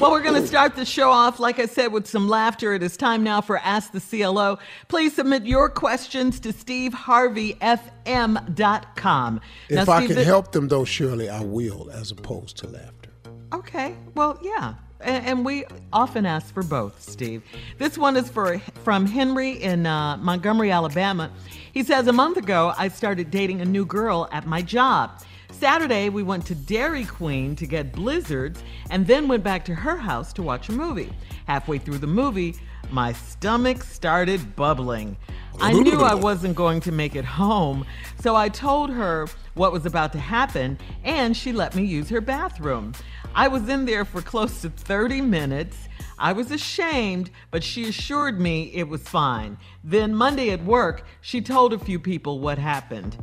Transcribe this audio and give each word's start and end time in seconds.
Well, 0.00 0.12
we're 0.12 0.22
going 0.22 0.40
to 0.40 0.48
start 0.48 0.76
the 0.76 0.86
show 0.86 1.10
off, 1.10 1.38
like 1.38 1.58
I 1.58 1.66
said, 1.66 1.92
with 1.92 2.06
some 2.06 2.26
laughter. 2.26 2.72
It 2.72 2.82
is 2.82 2.96
time 2.96 3.22
now 3.22 3.42
for 3.42 3.58
Ask 3.58 3.92
the 3.92 4.00
CLO. 4.00 4.58
Please 4.88 5.14
submit 5.14 5.44
your 5.44 5.68
questions 5.68 6.40
to 6.40 6.54
steveharveyfm.com. 6.54 9.40
If 9.68 9.86
now, 9.86 9.92
I 9.92 10.06
can 10.06 10.16
th- 10.16 10.26
help 10.26 10.52
them, 10.52 10.68
though, 10.68 10.86
surely 10.86 11.28
I 11.28 11.42
will, 11.42 11.90
as 11.90 12.10
opposed 12.10 12.56
to 12.58 12.68
laughter. 12.68 13.10
Okay. 13.52 13.94
Well, 14.14 14.38
yeah. 14.42 14.72
And, 15.02 15.44
we 15.44 15.64
often 15.92 16.26
ask 16.26 16.52
for 16.52 16.62
both, 16.62 17.00
Steve. 17.00 17.42
This 17.78 17.96
one 17.96 18.16
is 18.16 18.28
for 18.28 18.58
from 18.84 19.06
Henry 19.06 19.52
in 19.52 19.86
uh, 19.86 20.18
Montgomery, 20.18 20.70
Alabama. 20.70 21.30
He 21.72 21.82
says, 21.82 22.06
A 22.06 22.12
month 22.12 22.36
ago, 22.36 22.74
I 22.76 22.88
started 22.88 23.30
dating 23.30 23.60
a 23.60 23.64
new 23.64 23.86
girl 23.86 24.28
at 24.32 24.46
my 24.46 24.60
job. 24.60 25.22
Saturday, 25.52 26.08
we 26.08 26.22
went 26.22 26.46
to 26.46 26.54
Dairy 26.54 27.04
Queen 27.04 27.54
to 27.56 27.66
get 27.66 27.92
blizzards 27.92 28.62
and 28.90 29.06
then 29.06 29.28
went 29.28 29.44
back 29.44 29.64
to 29.66 29.74
her 29.74 29.96
house 29.96 30.32
to 30.34 30.42
watch 30.42 30.68
a 30.68 30.72
movie. 30.72 31.12
Halfway 31.46 31.78
through 31.78 31.98
the 31.98 32.06
movie, 32.06 32.56
my 32.92 33.12
stomach 33.12 33.82
started 33.84 34.56
bubbling. 34.56 35.16
I 35.60 35.72
knew 35.72 36.00
I 36.00 36.14
wasn't 36.14 36.56
going 36.56 36.80
to 36.80 36.92
make 36.92 37.14
it 37.14 37.24
home, 37.24 37.84
so 38.20 38.34
I 38.34 38.48
told 38.48 38.90
her 38.90 39.28
what 39.54 39.72
was 39.72 39.86
about 39.86 40.12
to 40.12 40.18
happen, 40.18 40.78
and 41.04 41.36
she 41.36 41.52
let 41.52 41.74
me 41.74 41.84
use 41.84 42.08
her 42.08 42.20
bathroom. 42.20 42.94
I 43.34 43.48
was 43.48 43.68
in 43.68 43.84
there 43.84 44.04
for 44.04 44.22
close 44.22 44.62
to 44.62 44.70
30 44.70 45.20
minutes. 45.20 45.76
I 46.18 46.32
was 46.32 46.50
ashamed, 46.50 47.30
but 47.50 47.62
she 47.62 47.88
assured 47.88 48.40
me 48.40 48.70
it 48.74 48.88
was 48.88 49.02
fine. 49.02 49.58
Then 49.84 50.14
Monday 50.14 50.50
at 50.50 50.64
work, 50.64 51.04
she 51.20 51.40
told 51.40 51.72
a 51.72 51.78
few 51.78 51.98
people 51.98 52.40
what 52.40 52.58
happened. 52.58 53.16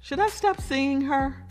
Should 0.00 0.18
I 0.18 0.28
stop 0.28 0.60
seeing 0.60 1.02
her? 1.02 1.46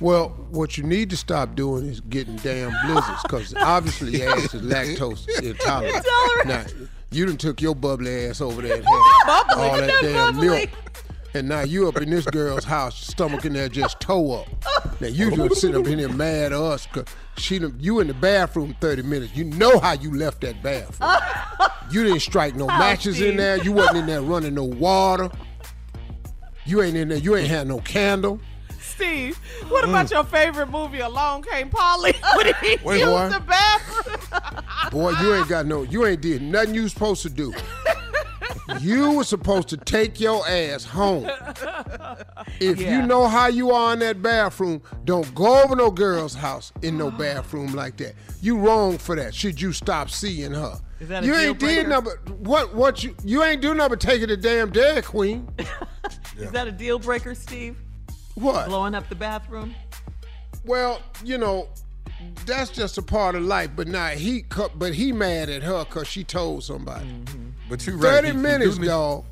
Well, 0.00 0.30
what 0.50 0.76
you 0.76 0.84
need 0.84 1.10
to 1.10 1.16
stop 1.16 1.54
doing 1.54 1.86
is 1.86 2.00
getting 2.00 2.36
damn 2.36 2.72
blizzards, 2.86 3.22
because 3.22 3.54
obviously 3.54 4.22
ass 4.24 4.52
is 4.54 4.62
lactose 4.62 5.28
intolerant. 5.42 6.04
Now, 6.46 6.64
you 7.10 7.26
done 7.26 7.36
took 7.36 7.60
your 7.60 7.74
bubbly 7.74 8.26
ass 8.26 8.40
over 8.40 8.62
there 8.62 8.76
and 8.76 8.84
had 8.88 9.24
Bubbly, 9.26 9.54
all 9.64 9.76
that 9.76 9.98
damn 10.02 10.34
bubbly. 10.34 10.48
milk. 10.48 10.70
And 11.34 11.48
now 11.48 11.60
you 11.62 11.88
up 11.88 11.96
in 11.98 12.10
this 12.10 12.26
girl's 12.26 12.64
house, 12.64 13.06
stomach 13.06 13.44
in 13.46 13.52
there 13.54 13.68
just 13.68 13.98
toe 14.00 14.32
up. 14.40 15.00
Now 15.00 15.06
you 15.08 15.30
just 15.34 15.60
sitting 15.62 15.80
up 15.80 15.86
in 15.86 15.98
here 15.98 16.08
mad 16.10 16.52
at 16.52 16.60
us, 16.60 16.86
cause 16.86 17.04
she 17.38 17.58
done, 17.58 17.74
you 17.80 18.00
in 18.00 18.06
the 18.08 18.14
bathroom 18.14 18.76
30 18.80 19.02
minutes. 19.02 19.34
You 19.34 19.44
know 19.44 19.78
how 19.78 19.92
you 19.92 20.14
left 20.14 20.42
that 20.42 20.62
bathroom. 20.62 21.10
You 21.90 22.02
didn't 22.04 22.20
strike 22.20 22.54
no 22.54 22.66
matches 22.78 23.20
in 23.20 23.36
there. 23.38 23.56
You 23.62 23.72
wasn't 23.72 23.98
in 23.98 24.06
there 24.06 24.20
running 24.20 24.54
no 24.54 24.64
water. 24.64 25.30
You 26.66 26.82
ain't 26.82 26.96
in 26.96 27.08
there. 27.08 27.18
You 27.18 27.36
ain't 27.36 27.48
had 27.48 27.66
no 27.66 27.78
candle. 27.80 28.38
Steve, 28.94 29.38
what 29.68 29.84
about 29.84 30.06
mm. 30.06 30.10
your 30.12 30.24
favorite 30.24 30.68
movie, 30.70 31.00
Along 31.00 31.42
Came 31.42 31.68
Polly? 31.70 32.14
When 32.36 32.46
he 32.62 32.78
Wait, 32.84 33.00
used 33.00 33.10
boy. 33.10 33.28
the 33.28 33.40
bathroom. 33.40 34.64
Boy, 34.90 35.10
you 35.20 35.34
ain't 35.34 35.48
got 35.48 35.66
no, 35.66 35.82
you 35.82 36.06
ain't 36.06 36.20
did 36.20 36.42
nothing 36.42 36.74
you 36.74 36.88
supposed 36.88 37.22
to 37.22 37.30
do. 37.30 37.52
You 38.80 39.12
were 39.12 39.24
supposed 39.24 39.68
to 39.68 39.76
take 39.76 40.20
your 40.20 40.46
ass 40.48 40.84
home. 40.84 41.28
If 42.60 42.80
Yeah. 42.80 42.96
you 43.00 43.06
know 43.06 43.26
how 43.26 43.46
you 43.48 43.70
are 43.70 43.92
in 43.92 43.98
that 44.00 44.22
bathroom, 44.22 44.82
don't 45.04 45.32
go 45.34 45.62
over 45.62 45.74
no 45.76 45.90
girl's 45.90 46.34
house 46.34 46.72
in 46.82 46.96
no 46.98 47.10
bathroom 47.10 47.74
like 47.74 47.96
that. 47.98 48.14
You 48.40 48.58
wrong 48.58 48.98
for 48.98 49.16
that. 49.16 49.34
Should 49.34 49.60
you 49.60 49.72
stop 49.72 50.10
seeing 50.10 50.52
her? 50.52 50.80
Is 51.00 51.08
that 51.08 51.24
you 51.24 51.34
ain't 51.34 51.58
did 51.58 51.88
nothing. 51.88 52.12
but- 52.24 52.38
What? 52.38 52.74
What 52.74 53.02
you? 53.02 53.14
You 53.24 53.42
ain't 53.42 53.60
do 53.60 53.74
nothing 53.74 53.90
but 53.90 54.00
take 54.00 54.22
it 54.22 54.28
to 54.28 54.36
damn 54.36 54.70
Dairy 54.70 55.02
Queen. 55.02 55.48
Is 56.38 56.50
that 56.52 56.66
a 56.68 56.72
deal 56.72 56.98
breaker, 56.98 57.34
Steve? 57.34 57.76
What? 58.34 58.66
Blowing 58.68 58.94
up 58.94 59.08
the 59.08 59.14
bathroom? 59.14 59.74
Well, 60.64 61.00
you 61.24 61.38
know, 61.38 61.68
that's 62.46 62.70
just 62.70 62.98
a 62.98 63.02
part 63.02 63.34
of 63.34 63.42
life. 63.42 63.70
But 63.74 63.88
not 63.88 64.14
he, 64.14 64.42
cu- 64.42 64.70
but 64.74 64.94
he 64.94 65.12
mad 65.12 65.50
at 65.50 65.62
her 65.62 65.84
because 65.84 66.06
she 66.08 66.24
told 66.24 66.64
somebody. 66.64 67.04
Mm-hmm. 67.06 67.48
But 67.68 67.86
you 67.86 67.94
right. 67.94 68.02
Thirty 68.02 68.28
he- 68.28 68.34
he 68.34 68.38
minutes, 68.40 68.78
need- 68.78 68.86
dog. 68.86 69.24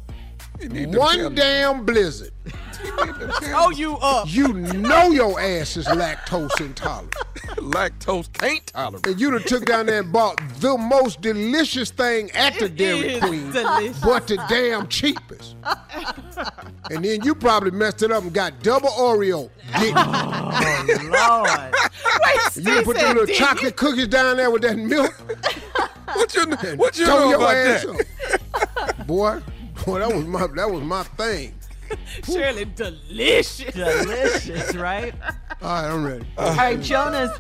need 0.61 0.94
one 0.94 1.35
damn 1.35 1.85
blizzard, 1.87 2.32
Oh, 2.82 3.70
you 3.75 3.97
up? 3.99 4.26
you 4.29 4.49
know 4.52 5.11
your 5.11 5.41
ass 5.41 5.76
is 5.76 5.87
lactose 5.87 6.61
intolerant. 6.61 7.14
Lactose 7.56 8.32
can't 8.32 8.67
tolerate. 8.69 9.06
And 9.06 9.20
you 9.20 9.31
done 9.31 9.43
took 9.43 9.64
down 9.67 9.87
there 9.87 10.00
and 10.00 10.12
bought 10.12 10.41
the 10.61 10.76
most 10.79 11.20
delicious 11.20 11.91
thing 11.91 12.31
at 12.32 12.55
the 12.58 12.67
It 12.67 12.76
Dairy 12.76 13.00
is 13.14 13.20
Queen, 13.25 13.50
delicious. 13.52 14.00
but 14.00 14.26
the 14.26 14.37
damn 14.49 14.87
cheapest. 14.88 15.56
And 16.90 17.04
then 17.04 17.22
you 17.22 17.34
probably 17.34 17.70
messed 17.70 18.02
it 18.02 18.10
up 18.10 18.22
and 18.22 18.32
got 18.32 18.62
double 18.62 18.88
Oreo. 18.90 19.48
Dick. 19.78 19.94
Oh, 20.62 21.44
Lord. 21.44 21.75
Wait, 22.22 22.66
you 22.66 22.82
put 22.82 22.96
the 22.98 23.06
little 23.08 23.26
dick. 23.26 23.37
chocolate 23.37 23.76
cookies 23.76 24.08
down 24.08 24.37
there 24.37 24.50
with 24.50 24.62
that 24.62 24.76
milk. 24.76 25.12
What 26.14 26.34
you 26.34 26.46
what 26.76 26.98
you 26.98 27.06
know 27.06 27.34
about 27.34 27.54
ass 27.54 27.84
that? 27.84 29.06
Boy, 29.06 29.40
boy, 29.84 29.98
that 30.00 30.12
was 30.14 30.25
my 30.26 30.46
that 30.56 30.70
was 30.70 30.82
my 30.82 31.02
thing. 31.04 31.54
Shirley, 32.25 32.64
delicious. 32.64 33.75
Delicious, 33.75 34.75
right? 34.75 35.14
All 35.62 35.69
right, 35.69 35.90
I'm 35.90 36.04
ready. 36.04 36.26
All 36.38 36.54
right, 36.56 36.81
Jonas 36.81 37.31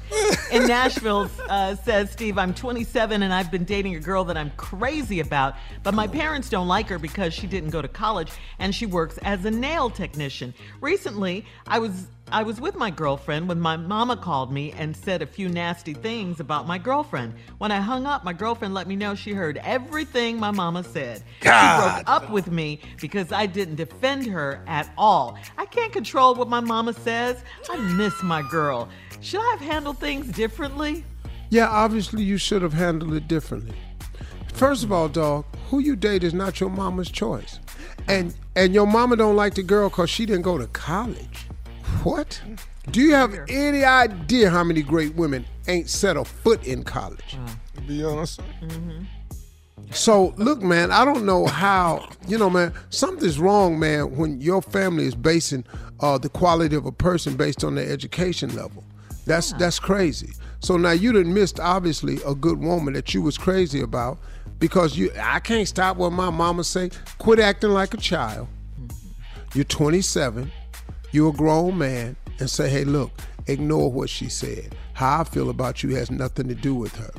in 0.52 0.66
Nashville 0.66 1.30
uh, 1.48 1.74
says, 1.76 2.10
Steve, 2.10 2.38
I'm 2.38 2.52
27 2.54 3.22
and 3.22 3.32
I've 3.32 3.50
been 3.50 3.64
dating 3.64 3.94
a 3.96 4.00
girl 4.00 4.24
that 4.24 4.36
I'm 4.36 4.50
crazy 4.56 5.20
about, 5.20 5.54
but 5.82 5.94
my 5.94 6.06
parents 6.06 6.48
don't 6.48 6.68
like 6.68 6.88
her 6.88 6.98
because 6.98 7.32
she 7.32 7.46
didn't 7.46 7.70
go 7.70 7.80
to 7.80 7.88
college 7.88 8.30
and 8.58 8.74
she 8.74 8.86
works 8.86 9.18
as 9.22 9.44
a 9.44 9.50
nail 9.50 9.90
technician. 9.90 10.54
Recently, 10.80 11.46
I 11.66 11.78
was 11.78 12.08
I 12.32 12.44
was 12.44 12.60
with 12.60 12.76
my 12.76 12.90
girlfriend 12.90 13.48
when 13.48 13.58
my 13.58 13.76
mama 13.76 14.16
called 14.16 14.52
me 14.52 14.70
and 14.72 14.96
said 14.96 15.20
a 15.20 15.26
few 15.26 15.48
nasty 15.48 15.94
things 15.94 16.38
about 16.38 16.64
my 16.64 16.78
girlfriend. 16.78 17.34
When 17.58 17.72
I 17.72 17.80
hung 17.80 18.06
up, 18.06 18.22
my 18.22 18.32
girlfriend 18.32 18.72
let 18.72 18.86
me 18.86 18.94
know 18.94 19.16
she 19.16 19.32
heard 19.32 19.56
everything 19.64 20.38
my 20.38 20.52
mama 20.52 20.84
said. 20.84 21.24
She 21.40 21.48
broke 21.48 22.08
up 22.08 22.30
with 22.30 22.48
me 22.48 22.80
because 23.00 23.32
I 23.32 23.46
didn't 23.46 23.74
defend 23.74 24.26
her 24.26 24.62
at 24.68 24.92
all. 24.96 25.38
I 25.58 25.66
can't 25.66 25.92
control 25.92 26.36
what 26.36 26.48
my 26.48 26.60
mama 26.60 26.92
says. 26.92 27.42
I 27.68 27.76
miss 27.76 28.22
my 28.22 28.42
girl. 28.48 28.88
Should 29.20 29.40
I 29.40 29.50
have 29.50 29.60
handled 29.60 29.98
things 29.98 30.28
differently? 30.28 31.04
Yeah, 31.48 31.68
obviously 31.68 32.22
you 32.22 32.36
should 32.36 32.62
have 32.62 32.74
handled 32.74 33.12
it 33.14 33.26
differently. 33.26 33.76
First 34.52 34.84
of 34.84 34.92
all, 34.92 35.08
dog, 35.08 35.46
who 35.68 35.80
you 35.80 35.96
date 35.96 36.22
is 36.22 36.34
not 36.34 36.60
your 36.60 36.70
mama's 36.70 37.10
choice. 37.10 37.58
And 38.06 38.34
and 38.54 38.74
your 38.74 38.86
mama 38.86 39.16
don't 39.16 39.36
like 39.36 39.54
the 39.54 39.62
girl 39.62 39.90
cause 39.90 40.10
she 40.10 40.26
didn't 40.26 40.42
go 40.42 40.58
to 40.58 40.66
college. 40.68 41.29
What? 42.02 42.40
Do 42.90 43.00
you 43.00 43.14
have 43.14 43.34
any 43.48 43.84
idea 43.84 44.50
how 44.50 44.64
many 44.64 44.82
great 44.82 45.14
women 45.14 45.44
ain't 45.68 45.88
set 45.88 46.16
a 46.16 46.24
foot 46.24 46.66
in 46.66 46.82
college? 46.82 47.36
Mm. 47.36 47.56
To 47.74 47.80
be 47.82 48.04
honest, 48.04 48.40
mm-hmm. 48.60 49.04
So 49.92 50.34
look, 50.36 50.62
man, 50.62 50.92
I 50.92 51.04
don't 51.04 51.26
know 51.26 51.46
how 51.46 52.08
you 52.28 52.38
know, 52.38 52.48
man. 52.48 52.72
Something's 52.90 53.38
wrong, 53.38 53.78
man, 53.78 54.16
when 54.16 54.40
your 54.40 54.62
family 54.62 55.04
is 55.04 55.14
basing 55.14 55.64
uh, 56.00 56.18
the 56.18 56.28
quality 56.28 56.76
of 56.76 56.86
a 56.86 56.92
person 56.92 57.36
based 57.36 57.64
on 57.64 57.74
their 57.74 57.90
education 57.90 58.54
level. 58.54 58.84
That's 59.26 59.52
that's 59.54 59.78
crazy. 59.78 60.32
So 60.60 60.76
now 60.76 60.92
you 60.92 61.12
done 61.12 61.32
missed 61.34 61.58
obviously 61.58 62.18
a 62.26 62.34
good 62.34 62.58
woman 62.58 62.94
that 62.94 63.14
you 63.14 63.22
was 63.22 63.36
crazy 63.36 63.80
about 63.80 64.18
because 64.58 64.96
you. 64.96 65.10
I 65.20 65.40
can't 65.40 65.66
stop 65.66 65.96
what 65.96 66.10
my 66.12 66.30
mama 66.30 66.64
say. 66.64 66.90
Quit 67.18 67.38
acting 67.38 67.70
like 67.70 67.92
a 67.94 67.98
child. 67.98 68.48
Mm-hmm. 68.80 69.58
You're 69.58 69.64
27. 69.64 70.52
You're 71.12 71.30
a 71.30 71.32
grown 71.32 71.78
man, 71.78 72.16
and 72.38 72.48
say, 72.48 72.68
hey, 72.68 72.84
look, 72.84 73.10
ignore 73.46 73.90
what 73.92 74.10
she 74.10 74.28
said. 74.28 74.74
How 74.94 75.20
I 75.20 75.24
feel 75.24 75.50
about 75.50 75.82
you 75.82 75.94
has 75.96 76.10
nothing 76.10 76.48
to 76.48 76.54
do 76.54 76.74
with 76.74 76.96
her. 76.96 77.10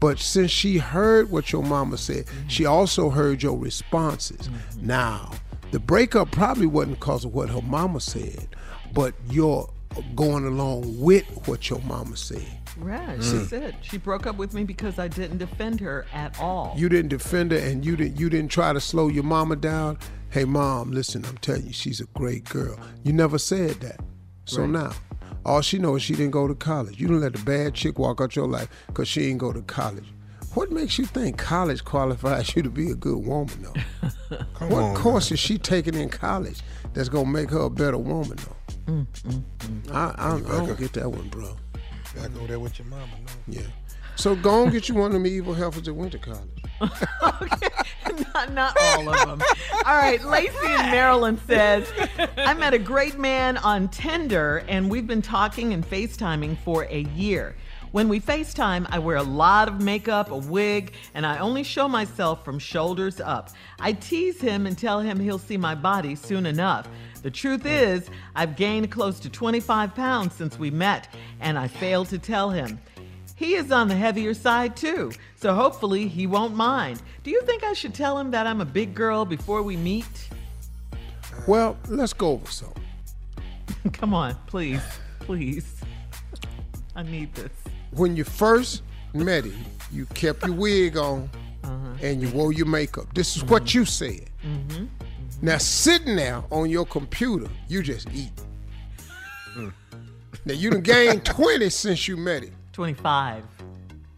But 0.00 0.18
since 0.18 0.50
she 0.50 0.78
heard 0.78 1.30
what 1.30 1.52
your 1.52 1.62
mama 1.62 1.96
said, 1.96 2.26
mm-hmm. 2.26 2.48
she 2.48 2.66
also 2.66 3.08
heard 3.08 3.42
your 3.42 3.56
responses. 3.56 4.48
Mm-hmm. 4.48 4.86
Now, 4.86 5.30
the 5.70 5.78
breakup 5.78 6.30
probably 6.30 6.66
wasn't 6.66 6.98
because 7.00 7.24
of 7.24 7.34
what 7.34 7.48
her 7.48 7.62
mama 7.62 8.00
said, 8.00 8.48
but 8.92 9.14
you're 9.30 9.68
going 10.14 10.44
along 10.44 11.00
with 11.00 11.24
what 11.46 11.70
your 11.70 11.80
mama 11.80 12.16
said. 12.16 12.46
Right. 12.76 13.22
She 13.22 13.38
said 13.44 13.76
she 13.82 13.98
broke 13.98 14.26
up 14.26 14.36
with 14.36 14.52
me 14.52 14.64
because 14.64 14.98
I 14.98 15.06
didn't 15.06 15.38
defend 15.38 15.78
her 15.80 16.06
at 16.12 16.38
all. 16.40 16.74
You 16.76 16.88
didn't 16.88 17.10
defend 17.10 17.52
her 17.52 17.58
and 17.58 17.84
you 17.84 17.96
didn't 17.96 18.18
you 18.18 18.28
didn't 18.28 18.50
try 18.50 18.72
to 18.72 18.80
slow 18.80 19.06
your 19.06 19.22
mama 19.22 19.54
down. 19.56 19.98
Hey 20.34 20.44
mom, 20.44 20.90
listen, 20.90 21.24
I'm 21.26 21.36
telling 21.36 21.68
you, 21.68 21.72
she's 21.72 22.00
a 22.00 22.06
great 22.06 22.42
girl. 22.42 22.76
You 23.04 23.12
never 23.12 23.38
said 23.38 23.76
that. 23.82 24.00
So 24.46 24.66
now, 24.66 24.90
all 25.46 25.60
she 25.60 25.78
knows 25.78 25.98
is 25.98 26.02
she 26.02 26.14
didn't 26.14 26.32
go 26.32 26.48
to 26.48 26.56
college. 26.56 27.00
You 27.00 27.06
didn't 27.06 27.22
let 27.22 27.34
the 27.34 27.44
bad 27.44 27.74
chick 27.74 28.00
walk 28.00 28.20
out 28.20 28.34
your 28.34 28.48
life 28.48 28.68
because 28.88 29.06
she 29.06 29.20
didn't 29.20 29.38
go 29.38 29.52
to 29.52 29.62
college. 29.62 30.12
What 30.54 30.72
makes 30.72 30.98
you 30.98 31.06
think 31.06 31.38
college 31.38 31.84
qualifies 31.84 32.56
you 32.56 32.62
to 32.62 32.68
be 32.68 32.90
a 32.90 32.96
good 32.96 33.24
woman 33.24 33.62
though? 33.62 34.08
what 34.66 34.82
on, 34.82 34.96
course 34.96 35.30
is 35.30 35.38
she 35.38 35.56
taking 35.56 35.94
in 35.94 36.08
college 36.08 36.62
that's 36.94 37.08
gonna 37.08 37.30
make 37.30 37.50
her 37.50 37.60
a 37.60 37.70
better 37.70 37.98
woman 37.98 38.36
though? 38.38 38.92
Mm, 38.92 39.06
mm, 39.06 39.42
mm. 39.58 39.92
I, 39.92 40.14
I, 40.18 40.34
I 40.34 40.66
don't 40.66 40.80
get 40.80 40.94
that 40.94 41.12
one, 41.12 41.28
bro. 41.28 41.54
gotta 42.16 42.30
go 42.30 42.44
there 42.48 42.58
with 42.58 42.76
your 42.80 42.88
mama. 42.88 43.06
No. 43.24 43.60
Yeah. 43.60 43.66
So 44.16 44.34
go 44.34 44.64
and 44.64 44.72
get 44.72 44.88
you 44.88 44.96
one 44.96 45.06
of 45.06 45.12
them 45.12 45.28
evil 45.28 45.54
heifers 45.54 45.82
that 45.82 45.94
went 45.94 46.10
to 46.10 46.18
college. 46.18 46.50
not, 48.34 48.52
not 48.52 48.76
all 48.80 49.08
of 49.08 49.28
them. 49.28 49.42
All 49.86 49.96
right, 49.96 50.22
Lacey 50.24 50.66
in 50.66 50.90
Maryland 50.90 51.40
says, 51.46 51.90
I 52.36 52.54
met 52.54 52.74
a 52.74 52.78
great 52.78 53.18
man 53.18 53.56
on 53.58 53.88
Tinder 53.88 54.64
and 54.68 54.90
we've 54.90 55.06
been 55.06 55.22
talking 55.22 55.72
and 55.72 55.88
FaceTiming 55.88 56.58
for 56.58 56.84
a 56.90 57.00
year. 57.00 57.56
When 57.94 58.08
we 58.08 58.18
FaceTime, 58.18 58.88
I 58.90 58.98
wear 58.98 59.18
a 59.18 59.22
lot 59.22 59.68
of 59.68 59.80
makeup, 59.80 60.32
a 60.32 60.36
wig, 60.36 60.94
and 61.14 61.24
I 61.24 61.38
only 61.38 61.62
show 61.62 61.86
myself 61.86 62.44
from 62.44 62.58
shoulders 62.58 63.20
up. 63.20 63.50
I 63.78 63.92
tease 63.92 64.40
him 64.40 64.66
and 64.66 64.76
tell 64.76 64.98
him 64.98 65.20
he'll 65.20 65.38
see 65.38 65.56
my 65.56 65.76
body 65.76 66.16
soon 66.16 66.44
enough. 66.44 66.88
The 67.22 67.30
truth 67.30 67.64
is, 67.64 68.10
I've 68.34 68.56
gained 68.56 68.90
close 68.90 69.20
to 69.20 69.30
25 69.30 69.94
pounds 69.94 70.34
since 70.34 70.58
we 70.58 70.72
met, 70.72 71.06
and 71.38 71.56
I 71.56 71.68
failed 71.68 72.08
to 72.08 72.18
tell 72.18 72.50
him. 72.50 72.80
He 73.36 73.54
is 73.54 73.72
on 73.72 73.88
the 73.88 73.96
heavier 73.96 74.32
side 74.32 74.76
too, 74.76 75.10
so 75.36 75.54
hopefully 75.54 76.06
he 76.06 76.26
won't 76.26 76.54
mind. 76.54 77.02
Do 77.24 77.30
you 77.30 77.42
think 77.42 77.64
I 77.64 77.72
should 77.72 77.92
tell 77.92 78.18
him 78.18 78.30
that 78.30 78.46
I'm 78.46 78.60
a 78.60 78.64
big 78.64 78.94
girl 78.94 79.24
before 79.24 79.62
we 79.62 79.76
meet? 79.76 80.28
Well, 81.48 81.76
let's 81.88 82.12
go 82.12 82.32
over 82.32 82.50
some. 82.50 82.72
Come 83.92 84.14
on, 84.14 84.36
please, 84.46 84.82
please. 85.20 85.74
I 86.94 87.02
need 87.02 87.34
this. 87.34 87.50
When 87.90 88.14
you 88.14 88.22
first 88.22 88.82
met 89.12 89.44
him, 89.44 89.64
you 89.90 90.06
kept 90.06 90.46
your 90.46 90.54
wig 90.54 90.96
on 90.96 91.28
uh-huh. 91.64 91.94
and 92.02 92.22
you 92.22 92.28
wore 92.30 92.52
your 92.52 92.66
makeup. 92.66 93.12
This 93.14 93.36
is 93.36 93.44
what 93.44 93.64
mm-hmm. 93.64 93.78
you 93.78 93.84
said. 93.84 94.30
Mm-hmm. 94.46 94.84
Mm-hmm. 94.84 95.46
Now, 95.46 95.58
sitting 95.58 96.16
there 96.16 96.42
on 96.50 96.70
your 96.70 96.86
computer, 96.86 97.48
you 97.68 97.82
just 97.82 98.08
eat. 98.12 98.32
Now, 100.46 100.52
you 100.52 100.68
done 100.68 100.82
gained 100.82 101.24
20 101.24 101.70
since 101.70 102.06
you 102.06 102.18
met 102.18 102.42
him. 102.42 102.54
25. 102.74 103.44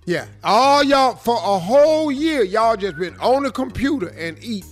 Yeah, 0.07 0.27
all 0.43 0.83
y'all, 0.83 1.15
for 1.15 1.35
a 1.35 1.59
whole 1.59 2.11
year, 2.11 2.43
y'all 2.43 2.77
just 2.77 2.97
been 2.97 3.17
on 3.21 3.43
the 3.43 3.51
computer 3.51 4.09
and 4.09 4.43
eating. 4.43 4.71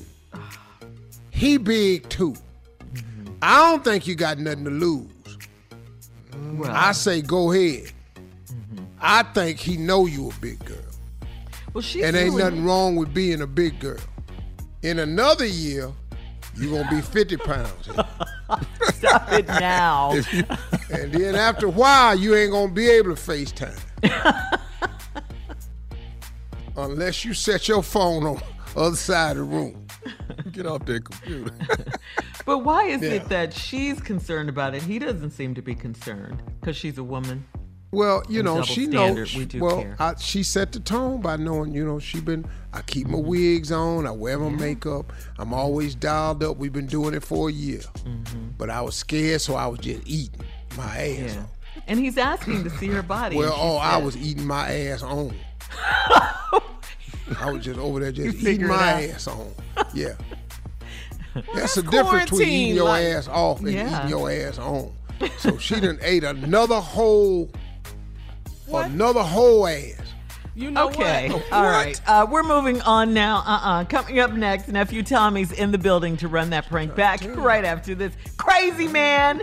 He 1.31 1.57
big 1.59 2.09
too. 2.09 2.35
Mm-hmm. 2.95 3.35
I 3.43 3.71
don't 3.71 3.83
think 3.85 4.07
you 4.07 4.15
got 4.15 4.39
nothing 4.39 4.65
to 4.65 4.71
lose. 4.71 5.11
Well, 6.55 6.71
I 6.73 6.93
say 6.93 7.21
go 7.21 7.53
ahead. 7.53 7.91
Mm-hmm. 8.47 8.85
I 9.01 9.23
think 9.25 9.59
he 9.59 9.77
know 9.77 10.07
you 10.07 10.31
a 10.31 10.35
big 10.41 10.65
girl. 10.65 10.77
well 11.73 11.83
she's 11.83 12.05
And 12.05 12.17
ain't 12.17 12.31
really- 12.31 12.45
nothing 12.45 12.65
wrong 12.65 12.95
with 12.97 13.13
being 13.13 13.43
a 13.43 13.47
big 13.47 13.79
girl. 13.81 13.99
In 14.83 15.01
another 15.01 15.47
year, 15.47 15.91
you 16.57 16.71
gonna 16.71 16.89
be 16.91 17.01
50 17.01 17.37
pounds. 17.39 17.89
Stop 18.95 19.33
it 19.33 19.49
now. 19.49 20.15
and 20.91 21.13
then 21.13 21.35
after 21.35 21.67
a 21.67 21.71
while, 21.71 22.19
you 22.19 22.35
ain't 22.35 22.53
gonna 22.53 22.73
be 22.73 22.89
able 22.89 23.15
to 23.15 23.21
FaceTime. 23.21 23.81
Unless 26.77 27.25
you 27.25 27.35
set 27.35 27.69
your 27.69 27.83
phone 27.83 28.25
on 28.27 28.37
the 28.75 28.81
other 28.81 28.97
side 28.97 29.33
of 29.33 29.37
the 29.37 29.45
room. 29.45 29.87
Get 30.51 30.67
off 30.67 30.85
that 30.87 31.05
computer. 31.05 31.53
But 32.47 32.59
why 32.59 32.85
is 32.89 33.01
Yeah. 33.01 33.13
it 33.13 33.29
that 33.31 33.55
she's 33.55 34.01
concerned 34.01 34.51
about 34.51 34.75
it? 34.75 34.83
He 34.83 34.99
doesn't 34.99 35.31
seem 35.31 35.55
to 35.55 35.63
be 35.63 35.75
concerned 35.75 36.43
because 36.61 36.77
she's 36.77 36.99
a 36.99 37.03
woman. 37.03 37.43
Well, 37.91 38.23
you 38.29 38.43
know, 38.43 38.61
she 38.61 38.85
standard, 38.85 39.15
knows. 39.21 39.35
we 39.35 39.45
do 39.47 39.61
well, 39.61 39.81
care. 39.81 39.97
I, 39.99 40.15
she 40.17 40.43
set 40.43 40.73
the 40.73 40.81
tone 40.81 41.23
by 41.23 41.37
knowing, 41.37 41.73
you 41.73 41.87
know, 41.87 41.99
she 41.99 42.21
been. 42.21 42.45
I 42.75 42.83
keep 42.83 43.07
Mm-hmm. 43.07 43.17
my 43.17 43.23
wigs 43.23 43.73
on. 43.73 44.07
I 44.07 44.11
wear 44.11 44.39
my 44.39 44.51
makeup. 44.51 45.11
I'm 45.39 45.55
always 45.55 45.95
dialed 45.95 46.43
up. 46.45 46.59
We've 46.59 46.73
been 46.73 46.87
doing 46.89 47.15
it 47.15 47.23
for 47.23 47.49
a 47.49 47.53
year. 47.53 47.81
But 48.59 48.69
I 48.69 48.83
was 48.83 48.95
scared, 48.95 49.41
so 49.41 49.55
I 49.55 49.67
was 49.67 49.79
just 49.79 50.03
eating 50.07 50.41
my 50.77 50.85
ass. 50.99 51.35
Yeah. 51.35 51.41
off. 51.41 51.47
And 51.87 51.99
he's 51.99 52.17
asking 52.19 52.65
to 52.65 52.71
see 52.71 52.87
her 52.89 53.03
body. 53.03 53.37
Well, 53.37 53.53
and 53.53 53.57
she 53.57 53.61
oh, 53.61 53.77
I 53.77 53.97
was 53.99 54.17
eating 54.17 54.47
my 54.47 54.71
ass 54.73 55.03
on. 55.03 55.35
I 57.41 57.51
was 57.51 57.65
just 57.65 57.79
over 57.79 58.01
there 58.01 58.13
just 58.13 58.37
figure 58.37 58.51
eating 58.53 58.69
my 58.69 59.05
out. 59.05 59.11
ass 59.11 59.27
on. 59.27 59.53
Yeah. 59.93 60.15
That's 61.55 61.75
the 61.75 61.83
difference 61.83 62.31
between 62.31 62.49
eating 62.49 62.75
your 62.77 62.85
life. 62.85 63.17
ass 63.17 63.29
off 63.29 63.61
and 63.61 63.73
Yeah. 63.73 63.99
eating 63.99 64.11
your 64.11 64.31
ass 64.31 64.59
on. 64.59 64.93
So 65.39 65.57
she 65.59 65.81
done 65.81 65.99
ate 66.03 66.23
another 66.25 66.81
whole, 66.81 67.51
another 68.73 69.23
whole 69.23 69.67
ass. 69.67 70.01
You 70.57 70.71
know 70.71 70.87
okay. 70.89 71.31
what? 71.31 71.53
All 71.53 71.65
right. 71.65 72.01
Uh, 72.07 72.27
we're 72.31 72.45
moving 72.45 72.81
on 72.83 73.13
now. 73.13 73.39
Uh-uh. 73.45 73.85
Coming 73.87 74.21
up 74.21 74.33
next, 74.33 74.69
nephew 74.69 75.03
Tommy's 75.03 75.51
in 75.51 75.73
the 75.73 75.79
building 75.79 76.17
to 76.19 76.29
run 76.29 76.51
that 76.51 76.69
prank 76.69 76.95
back 76.95 77.21
right 77.37 77.65
after 77.65 77.95
this 77.97 78.13
crazy 78.37 78.87
man. 78.87 79.43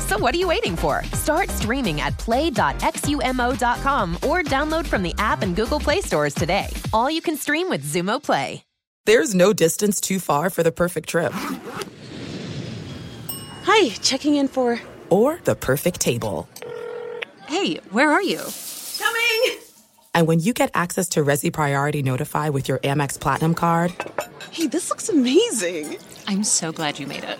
So 0.11 0.17
what 0.17 0.35
are 0.35 0.37
you 0.37 0.49
waiting 0.49 0.75
for? 0.75 1.05
Start 1.13 1.49
streaming 1.49 2.01
at 2.01 2.17
play.xumo.com 2.17 4.15
or 4.15 4.43
download 4.43 4.85
from 4.85 5.03
the 5.03 5.15
app 5.17 5.41
and 5.41 5.55
Google 5.55 5.79
Play 5.79 6.01
stores 6.01 6.33
today. 6.33 6.67
All 6.91 7.09
you 7.09 7.21
can 7.21 7.37
stream 7.37 7.69
with 7.69 7.85
Xumo 7.85 8.21
Play. 8.21 8.65
There's 9.05 9.33
no 9.33 9.53
distance 9.53 10.01
too 10.01 10.19
far 10.19 10.49
for 10.49 10.63
the 10.63 10.71
perfect 10.73 11.07
trip. 11.07 11.31
Hi, 13.63 13.87
checking 14.01 14.35
in 14.35 14.49
for. 14.49 14.81
Or 15.09 15.39
the 15.45 15.55
perfect 15.55 16.01
table. 16.01 16.49
Hey, 17.47 17.75
where 17.91 18.11
are 18.11 18.21
you? 18.21 18.41
Coming! 18.99 19.59
And 20.13 20.27
when 20.27 20.41
you 20.41 20.51
get 20.51 20.71
access 20.73 21.07
to 21.09 21.23
Resy 21.23 21.53
Priority 21.53 22.03
Notify 22.03 22.49
with 22.49 22.67
your 22.67 22.79
Amex 22.79 23.17
Platinum 23.17 23.55
card. 23.55 23.93
Hey, 24.51 24.67
this 24.67 24.89
looks 24.89 25.07
amazing! 25.07 25.99
I'm 26.27 26.43
so 26.43 26.73
glad 26.73 26.99
you 26.99 27.07
made 27.07 27.23
it. 27.23 27.39